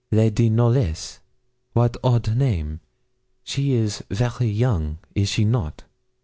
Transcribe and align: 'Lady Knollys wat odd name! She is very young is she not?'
'Lady 0.09 0.49
Knollys 0.49 1.19
wat 1.75 1.95
odd 2.03 2.35
name! 2.35 2.79
She 3.43 3.73
is 3.73 4.03
very 4.09 4.47
young 4.49 4.97
is 5.13 5.29
she 5.29 5.45
not?' 5.45 5.83